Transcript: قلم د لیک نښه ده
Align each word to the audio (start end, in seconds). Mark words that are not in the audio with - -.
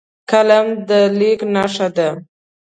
قلم 0.29 0.67
د 0.87 0.89
لیک 1.17 1.39
نښه 1.53 1.87
ده 1.95 2.09